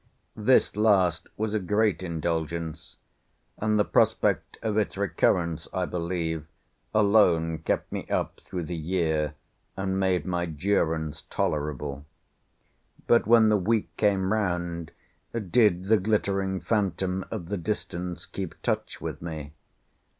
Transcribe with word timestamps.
This 0.41 0.75
last 0.75 1.27
was 1.37 1.53
a 1.53 1.59
great 1.59 2.01
indulgence; 2.01 2.97
and 3.59 3.77
the 3.77 3.85
prospect 3.85 4.57
of 4.63 4.75
its 4.75 4.97
recurrence, 4.97 5.67
I 5.71 5.85
believe, 5.85 6.47
alone 6.91 7.59
kept 7.59 7.91
me 7.91 8.07
up 8.07 8.39
through 8.41 8.63
the 8.63 8.75
year, 8.75 9.35
and 9.77 9.99
made 9.99 10.25
my 10.25 10.47
durance 10.47 11.21
tolerable. 11.29 12.03
But 13.05 13.27
when 13.27 13.49
the 13.49 13.57
week 13.57 13.95
came 13.95 14.33
round, 14.33 14.89
did 15.33 15.83
the 15.85 15.97
glittering 15.97 16.61
phantom 16.61 17.23
of 17.29 17.49
the 17.49 17.57
distance 17.57 18.25
keep 18.25 18.59
touch 18.63 19.01
with 19.01 19.21
me? 19.21 19.53